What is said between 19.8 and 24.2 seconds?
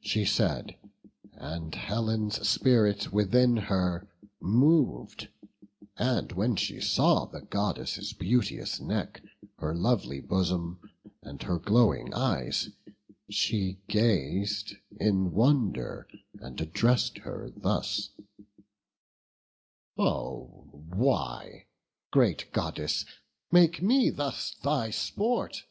"Oh why, great Goddess, make me